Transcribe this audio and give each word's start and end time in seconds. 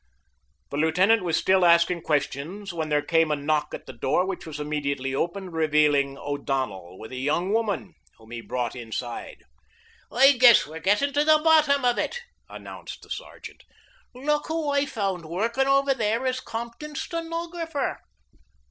The 0.71 0.77
lieutenant 0.77 1.21
was 1.23 1.37
still 1.37 1.63
asking 1.63 2.01
questions 2.01 2.73
when 2.73 2.89
there 2.89 3.03
came 3.03 3.29
a 3.29 3.35
knock 3.35 3.71
at 3.71 3.85
the 3.85 3.93
door, 3.93 4.25
which 4.25 4.47
was 4.47 4.59
immediately 4.59 5.13
opened, 5.13 5.53
revealing 5.53 6.17
O'Donnell 6.17 6.97
with 6.97 7.11
a 7.11 7.17
young 7.17 7.53
woman, 7.53 7.93
whom 8.17 8.31
he 8.31 8.41
brought 8.41 8.75
inside. 8.75 9.43
"I 10.11 10.31
guess 10.39 10.65
we're 10.65 10.79
getting 10.79 11.13
to 11.13 11.23
the 11.23 11.37
bottom 11.37 11.85
of 11.85 11.99
it," 11.99 12.19
announced 12.49 13.03
the 13.03 13.11
sergeant. 13.11 13.63
"Look 14.15 14.47
who 14.47 14.71
I 14.71 14.87
found 14.87 15.23
workin' 15.23 15.67
over 15.67 15.93
there 15.93 16.25
as 16.25 16.39
Compton's 16.39 16.99
stenographer." 16.99 17.99